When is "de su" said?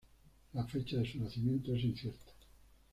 0.97-1.19